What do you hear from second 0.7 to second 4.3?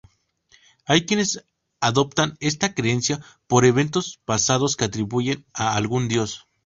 Hay quienes adoptan esta creencia por eventos